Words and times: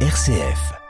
RCF. 0.00 0.85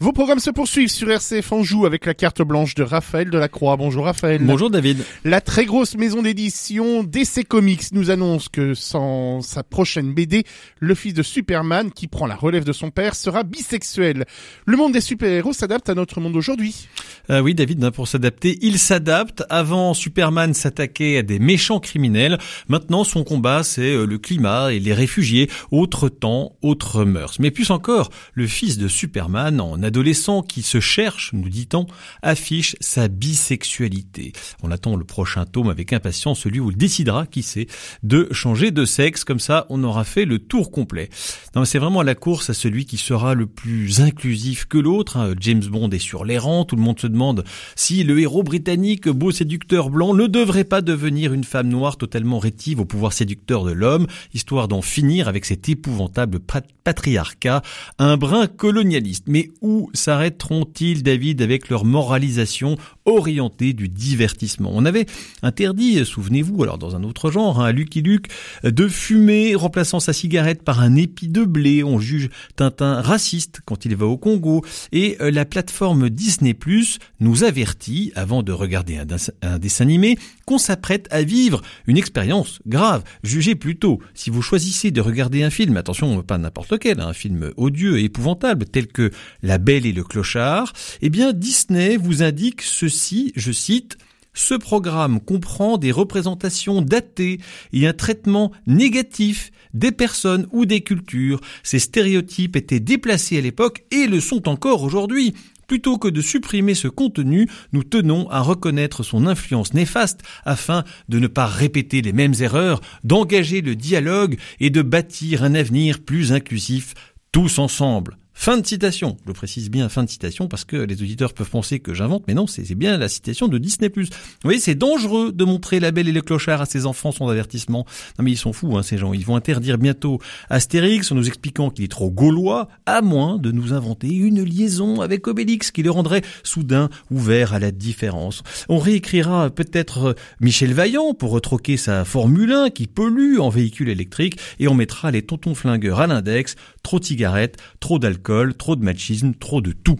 Vos 0.00 0.12
programmes 0.12 0.38
se 0.38 0.50
poursuivent 0.50 0.90
sur 0.90 1.10
RCF 1.10 1.50
Anjou 1.50 1.84
avec 1.84 2.06
la 2.06 2.14
carte 2.14 2.40
blanche 2.40 2.76
de 2.76 2.84
Raphaël 2.84 3.30
Delacroix. 3.30 3.76
Bonjour 3.76 4.04
Raphaël. 4.04 4.40
Bonjour 4.44 4.70
David. 4.70 4.98
La 5.24 5.40
très 5.40 5.64
grosse 5.64 5.96
maison 5.96 6.22
d'édition 6.22 7.02
DC 7.02 7.48
Comics 7.48 7.90
nous 7.90 8.12
annonce 8.12 8.48
que 8.48 8.74
sans 8.74 9.40
sa 9.40 9.64
prochaine 9.64 10.14
BD, 10.14 10.44
le 10.78 10.94
fils 10.94 11.14
de 11.14 11.24
Superman, 11.24 11.90
qui 11.90 12.06
prend 12.06 12.26
la 12.26 12.36
relève 12.36 12.62
de 12.62 12.72
son 12.72 12.92
père, 12.92 13.16
sera 13.16 13.42
bisexuel. 13.42 14.24
Le 14.66 14.76
monde 14.76 14.92
des 14.92 15.00
super-héros 15.00 15.52
s'adapte 15.52 15.88
à 15.88 15.96
notre 15.96 16.20
monde 16.20 16.36
aujourd'hui. 16.36 16.86
Euh, 17.30 17.40
oui 17.40 17.56
David, 17.56 17.82
hein, 17.82 17.90
pour 17.90 18.06
s'adapter, 18.06 18.56
il 18.62 18.78
s'adapte. 18.78 19.42
Avant, 19.50 19.94
Superman 19.94 20.54
s'attaquait 20.54 21.18
à 21.18 21.22
des 21.22 21.40
méchants 21.40 21.80
criminels. 21.80 22.38
Maintenant, 22.68 23.02
son 23.02 23.24
combat, 23.24 23.64
c'est 23.64 23.94
euh, 23.94 24.06
le 24.06 24.18
climat 24.18 24.72
et 24.72 24.78
les 24.78 24.94
réfugiés. 24.94 25.50
Autre 25.72 26.08
temps, 26.08 26.52
autre 26.62 27.04
mœurs. 27.04 27.40
Mais 27.40 27.50
plus 27.50 27.72
encore, 27.72 28.10
le 28.34 28.46
fils 28.46 28.78
de 28.78 28.86
Superman 28.86 29.60
en 29.60 29.87
adolescent 29.88 30.42
qui 30.42 30.62
se 30.62 30.80
cherche, 30.80 31.32
nous 31.32 31.48
dit-on, 31.48 31.86
affiche 32.22 32.76
sa 32.80 33.08
bisexualité. 33.08 34.32
On 34.62 34.70
attend 34.70 34.96
le 34.96 35.04
prochain 35.04 35.44
tome 35.44 35.70
avec 35.70 35.92
impatience, 35.92 36.40
celui 36.40 36.60
où 36.60 36.70
il 36.70 36.76
décidera, 36.76 37.26
qui 37.26 37.42
sait, 37.42 37.66
de 38.02 38.28
changer 38.30 38.70
de 38.70 38.84
sexe. 38.84 39.24
Comme 39.24 39.40
ça, 39.40 39.66
on 39.70 39.82
aura 39.82 40.04
fait 40.04 40.24
le 40.24 40.38
tour 40.38 40.70
complet. 40.70 41.08
Non, 41.56 41.64
c'est 41.64 41.78
vraiment 41.78 42.02
la 42.02 42.14
course 42.14 42.50
à 42.50 42.54
celui 42.54 42.84
qui 42.84 42.98
sera 42.98 43.34
le 43.34 43.46
plus 43.46 44.00
inclusif 44.00 44.66
que 44.66 44.78
l'autre. 44.78 45.16
Hein. 45.16 45.34
James 45.40 45.64
Bond 45.64 45.90
est 45.90 45.98
sur 45.98 46.24
les 46.24 46.38
rangs. 46.38 46.64
Tout 46.64 46.76
le 46.76 46.82
monde 46.82 47.00
se 47.00 47.06
demande 47.06 47.44
si 47.74 48.04
le 48.04 48.20
héros 48.20 48.42
britannique, 48.42 49.08
beau 49.08 49.30
séducteur 49.30 49.90
blanc, 49.90 50.14
ne 50.14 50.26
devrait 50.26 50.64
pas 50.64 50.82
devenir 50.82 51.32
une 51.32 51.44
femme 51.44 51.68
noire 51.68 51.96
totalement 51.96 52.38
rétive 52.38 52.80
au 52.80 52.84
pouvoir 52.84 53.12
séducteur 53.12 53.64
de 53.64 53.72
l'homme, 53.72 54.06
histoire 54.34 54.68
d'en 54.68 54.82
finir 54.82 55.28
avec 55.28 55.44
cet 55.44 55.68
épouvantable 55.68 56.40
patriarcat, 56.84 57.62
un 57.98 58.16
brin 58.16 58.46
colonialiste. 58.46 59.24
Mais 59.28 59.50
où 59.60 59.77
s'arrêteront-ils, 59.94 61.02
David, 61.02 61.42
avec 61.42 61.68
leur 61.68 61.84
moralisation 61.84 62.76
orientée 63.04 63.72
du 63.72 63.88
divertissement? 63.88 64.70
On 64.74 64.84
avait 64.84 65.06
interdit, 65.42 66.04
souvenez-vous, 66.04 66.62
alors 66.62 66.78
dans 66.78 66.96
un 66.96 67.04
autre 67.04 67.30
genre, 67.30 67.60
hein, 67.60 67.66
à 67.66 67.72
Lucky 67.72 68.02
Luke, 68.02 68.28
de 68.64 68.88
fumer, 68.88 69.54
remplaçant 69.54 70.00
sa 70.00 70.12
cigarette 70.12 70.62
par 70.62 70.80
un 70.80 70.96
épi 70.96 71.28
de 71.28 71.44
blé. 71.44 71.84
On 71.84 71.98
juge 71.98 72.30
Tintin 72.56 73.00
raciste 73.00 73.60
quand 73.64 73.84
il 73.84 73.96
va 73.96 74.06
au 74.06 74.16
Congo. 74.16 74.64
Et 74.92 75.16
euh, 75.20 75.30
la 75.30 75.44
plateforme 75.44 76.10
Disney 76.10 76.54
Plus 76.54 76.98
nous 77.20 77.44
avertit, 77.44 78.12
avant 78.14 78.42
de 78.42 78.52
regarder 78.52 78.98
un, 79.42 79.58
dessin 79.58 79.84
animé, 79.84 80.18
qu'on 80.46 80.58
s'apprête 80.58 81.06
à 81.10 81.22
vivre 81.22 81.62
une 81.86 81.96
expérience 81.96 82.60
grave. 82.66 83.04
Jugez 83.22 83.54
plutôt, 83.54 84.00
si 84.14 84.30
vous 84.30 84.42
choisissez 84.42 84.90
de 84.90 85.00
regarder 85.00 85.42
un 85.42 85.50
film, 85.50 85.76
attention, 85.76 86.22
pas 86.22 86.38
n'importe 86.38 86.72
lequel, 86.72 87.00
un 87.00 87.12
film 87.12 87.50
odieux 87.56 87.98
et 87.98 88.04
épouvantable, 88.04 88.64
tel 88.64 88.86
que 88.86 89.10
La 89.42 89.58
Belle 89.68 89.84
et 89.84 89.92
le 89.92 90.02
Clochard, 90.02 90.72
eh 91.02 91.10
bien 91.10 91.34
Disney 91.34 91.98
vous 91.98 92.22
indique 92.22 92.62
ceci, 92.62 93.34
je 93.36 93.52
cite, 93.52 93.98
ce 94.32 94.54
programme 94.54 95.20
comprend 95.20 95.76
des 95.76 95.92
représentations 95.92 96.80
datées 96.80 97.38
et 97.74 97.86
un 97.86 97.92
traitement 97.92 98.50
négatif 98.66 99.50
des 99.74 99.92
personnes 99.92 100.46
ou 100.52 100.64
des 100.64 100.80
cultures. 100.80 101.42
Ces 101.62 101.80
stéréotypes 101.80 102.56
étaient 102.56 102.80
déplacés 102.80 103.36
à 103.36 103.42
l'époque 103.42 103.84
et 103.90 104.06
le 104.06 104.20
sont 104.20 104.48
encore 104.48 104.84
aujourd'hui. 104.84 105.34
Plutôt 105.66 105.98
que 105.98 106.08
de 106.08 106.22
supprimer 106.22 106.74
ce 106.74 106.88
contenu, 106.88 107.46
nous 107.74 107.84
tenons 107.84 108.26
à 108.30 108.40
reconnaître 108.40 109.02
son 109.02 109.26
influence 109.26 109.74
néfaste 109.74 110.22
afin 110.46 110.82
de 111.10 111.18
ne 111.18 111.26
pas 111.26 111.44
répéter 111.44 112.00
les 112.00 112.14
mêmes 112.14 112.32
erreurs, 112.40 112.80
d'engager 113.04 113.60
le 113.60 113.76
dialogue 113.76 114.38
et 114.60 114.70
de 114.70 114.80
bâtir 114.80 115.42
un 115.44 115.54
avenir 115.54 115.98
plus 115.98 116.32
inclusif 116.32 116.94
tous 117.32 117.58
ensemble. 117.58 118.16
Fin 118.40 118.56
de 118.56 118.64
citation. 118.64 119.16
Je 119.26 119.32
précise 119.32 119.68
bien 119.68 119.88
fin 119.88 120.04
de 120.04 120.08
citation 120.08 120.46
parce 120.46 120.64
que 120.64 120.76
les 120.76 121.02
auditeurs 121.02 121.34
peuvent 121.34 121.50
penser 121.50 121.80
que 121.80 121.92
j'invente, 121.92 122.22
mais 122.28 122.34
non, 122.34 122.46
c'est 122.46 122.72
bien 122.76 122.96
la 122.96 123.08
citation 123.08 123.48
de 123.48 123.58
Disney+. 123.58 123.90
Vous 123.94 124.04
voyez, 124.44 124.60
c'est 124.60 124.76
dangereux 124.76 125.32
de 125.32 125.44
montrer 125.44 125.80
la 125.80 125.90
belle 125.90 126.08
et 126.08 126.12
le 126.12 126.22
clochard 126.22 126.60
à 126.60 126.64
ses 126.64 126.86
enfants 126.86 127.10
sans 127.10 127.28
avertissement. 127.28 127.84
Non 128.16 128.24
mais 128.24 128.30
ils 128.30 128.38
sont 128.38 128.52
fous, 128.52 128.78
hein, 128.78 128.84
ces 128.84 128.96
gens. 128.96 129.12
Ils 129.12 129.26
vont 129.26 129.34
interdire 129.34 129.76
bientôt 129.76 130.20
Astérix 130.50 131.10
en 131.10 131.16
nous 131.16 131.26
expliquant 131.26 131.70
qu'il 131.70 131.84
est 131.84 131.88
trop 131.88 132.12
gaulois, 132.12 132.68
à 132.86 133.02
moins 133.02 133.38
de 133.38 133.50
nous 133.50 133.72
inventer 133.72 134.14
une 134.14 134.44
liaison 134.44 135.00
avec 135.00 135.26
Obélix 135.26 135.72
qui 135.72 135.82
le 135.82 135.90
rendrait 135.90 136.22
soudain 136.44 136.90
ouvert 137.10 137.54
à 137.54 137.58
la 137.58 137.72
différence. 137.72 138.44
On 138.68 138.78
réécrira 138.78 139.50
peut-être 139.50 140.14
Michel 140.40 140.74
Vaillant 140.74 141.12
pour 141.12 141.32
retroquer 141.32 141.76
sa 141.76 142.04
Formule 142.04 142.52
1 142.52 142.70
qui 142.70 142.86
pollue 142.86 143.40
en 143.40 143.48
véhicule 143.48 143.88
électrique 143.88 144.38
et 144.60 144.68
on 144.68 144.74
mettra 144.74 145.10
les 145.10 145.22
tontons 145.22 145.56
flingueurs 145.56 145.98
à 145.98 146.06
l'index. 146.06 146.54
Trop 146.84 147.00
de 147.00 147.04
cigarettes, 147.04 147.56
trop 147.80 147.98
d'alcool 147.98 148.27
trop 148.56 148.76
de 148.76 148.84
machisme, 148.84 149.32
trop 149.34 149.60
de 149.60 149.72
tout. 149.72 149.98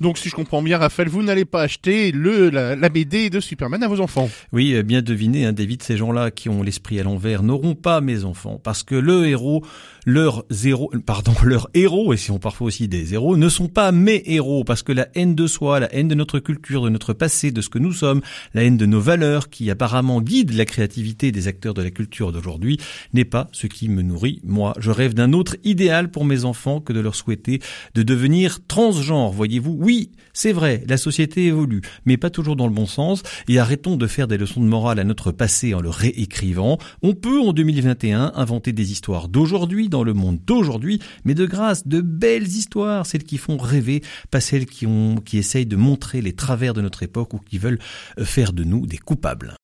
Donc 0.00 0.18
si 0.18 0.28
je 0.28 0.34
comprends 0.34 0.62
bien, 0.62 0.78
Raphaël, 0.78 1.08
vous 1.08 1.22
n'allez 1.22 1.44
pas 1.44 1.62
acheter 1.62 2.12
le 2.12 2.50
la, 2.50 2.88
BD 2.88 3.30
de 3.30 3.40
Superman 3.40 3.82
à 3.82 3.88
vos 3.88 4.00
enfants. 4.00 4.30
Oui, 4.52 4.74
euh, 4.74 4.82
bien 4.82 5.02
deviné, 5.02 5.44
hein, 5.44 5.52
David, 5.52 5.82
ces 5.82 5.96
gens-là 5.96 6.30
qui 6.30 6.48
ont 6.48 6.62
l'esprit 6.62 7.00
à 7.00 7.02
l'envers 7.02 7.42
n'auront 7.42 7.74
pas 7.74 8.00
mes 8.00 8.24
enfants, 8.24 8.60
parce 8.62 8.82
que 8.82 8.94
le 8.94 9.26
héros, 9.26 9.64
leur 10.06 10.44
zéro, 10.50 10.92
pardon, 11.04 11.34
leurs 11.44 11.68
héros, 11.74 12.12
et 12.12 12.16
si 12.16 12.30
on 12.30 12.38
parfois 12.38 12.68
aussi 12.68 12.88
des 12.88 13.14
héros, 13.14 13.36
ne 13.36 13.48
sont 13.48 13.68
pas 13.68 13.92
mes 13.92 14.22
héros, 14.26 14.64
parce 14.64 14.82
que 14.82 14.92
la 14.92 15.08
haine 15.14 15.34
de 15.34 15.46
soi, 15.46 15.80
la 15.80 15.94
haine 15.94 16.08
de 16.08 16.14
notre 16.14 16.38
culture, 16.38 16.82
de 16.82 16.90
notre 16.90 17.12
passé, 17.12 17.50
de 17.50 17.60
ce 17.60 17.68
que 17.68 17.78
nous 17.78 17.92
sommes, 17.92 18.22
la 18.54 18.64
haine 18.64 18.76
de 18.76 18.86
nos 18.86 19.00
valeurs, 19.00 19.50
qui 19.50 19.70
apparemment 19.70 20.20
guide 20.20 20.52
la 20.52 20.64
créativité 20.64 21.32
des 21.32 21.48
acteurs 21.48 21.74
de 21.74 21.82
la 21.82 21.90
culture 21.90 22.32
d'aujourd'hui, 22.32 22.78
n'est 23.12 23.24
pas 23.24 23.48
ce 23.52 23.66
qui 23.66 23.88
me 23.88 24.02
nourrit. 24.02 24.40
Moi, 24.44 24.74
je 24.78 24.90
rêve 24.90 25.14
d'un 25.14 25.32
autre 25.32 25.56
idéal 25.64 26.10
pour 26.10 26.24
mes 26.24 26.44
enfants 26.44 26.80
que 26.80 26.92
de 26.92 27.00
leur 27.00 27.14
souhaiter 27.14 27.60
de 27.94 28.02
devenir 28.02 28.58
transgenre, 28.66 29.30
voyez-vous. 29.30 29.76
Oui, 29.78 30.12
c'est 30.32 30.52
vrai, 30.52 30.84
la 30.88 30.96
société 30.96 31.46
évolue, 31.46 31.80
mais 32.04 32.16
pas 32.16 32.30
toujours 32.30 32.56
dans 32.56 32.66
le 32.66 32.72
bon 32.72 32.86
sens, 32.86 33.22
et 33.48 33.58
arrêtons 33.58 33.96
de 33.96 34.06
faire 34.06 34.28
des 34.28 34.38
leçons 34.38 34.60
de 34.60 34.66
morale 34.66 34.98
à 34.98 35.04
notre 35.04 35.32
passé 35.32 35.74
en 35.74 35.80
le 35.80 35.90
réécrivant. 35.90 36.78
On 37.02 37.14
peut, 37.14 37.40
en 37.40 37.52
2021, 37.52 38.32
inventer 38.34 38.72
des 38.72 38.92
histoires 38.92 39.28
d'aujourd'hui, 39.28 39.88
dans 39.88 40.04
le 40.04 40.14
monde 40.14 40.38
d'aujourd'hui, 40.46 41.00
mais 41.24 41.34
de 41.34 41.46
grâce, 41.46 41.86
de 41.86 42.00
belles 42.00 42.46
histoires, 42.46 43.06
celles 43.06 43.24
qui 43.24 43.38
font 43.38 43.56
rêver, 43.56 44.02
pas 44.30 44.40
celles 44.40 44.66
qui 44.66 44.86
ont, 44.86 45.16
qui 45.16 45.38
essayent 45.38 45.66
de 45.66 45.76
montrer 45.76 46.20
les 46.20 46.34
travers 46.34 46.74
de 46.74 46.82
notre 46.82 47.02
époque 47.02 47.34
ou 47.34 47.38
qui 47.38 47.58
veulent 47.58 47.78
faire 48.18 48.52
de 48.52 48.64
nous 48.64 48.86
des 48.86 48.98
coupables. 48.98 49.54